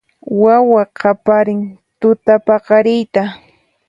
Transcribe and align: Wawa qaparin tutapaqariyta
Wawa 0.41 0.83
qaparin 0.99 1.59
tutapaqariyta 1.99 3.23